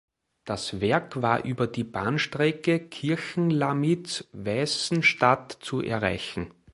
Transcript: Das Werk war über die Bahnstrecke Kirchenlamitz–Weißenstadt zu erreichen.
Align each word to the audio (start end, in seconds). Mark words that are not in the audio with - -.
Das 0.45 0.81
Werk 0.81 1.21
war 1.21 1.45
über 1.45 1.67
die 1.67 1.83
Bahnstrecke 1.83 2.79
Kirchenlamitz–Weißenstadt 2.79 5.59
zu 5.61 5.81
erreichen. 5.81 6.49